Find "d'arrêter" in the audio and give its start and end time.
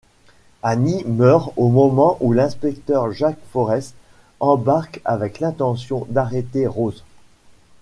6.09-6.65